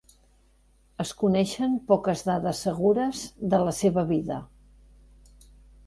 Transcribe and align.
Es 1.03 1.11
coneixen 1.19 1.75
poques 1.93 2.25
dades 2.31 2.63
segures 2.69 3.23
de 3.55 3.63
la 3.69 3.79
seva 3.85 4.09
vida. 4.17 4.43